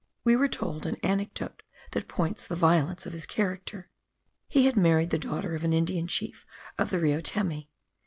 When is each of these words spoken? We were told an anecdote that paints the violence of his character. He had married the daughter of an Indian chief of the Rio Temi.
We 0.23 0.35
were 0.35 0.47
told 0.47 0.87
an 0.87 0.95
anecdote 1.03 1.61
that 1.91 2.07
paints 2.07 2.47
the 2.47 2.55
violence 2.55 3.05
of 3.05 3.13
his 3.13 3.27
character. 3.27 3.91
He 4.47 4.65
had 4.65 4.75
married 4.75 5.11
the 5.11 5.19
daughter 5.19 5.53
of 5.53 5.63
an 5.63 5.73
Indian 5.73 6.07
chief 6.07 6.43
of 6.79 6.89
the 6.89 6.97
Rio 6.99 7.21
Temi. 7.21 7.69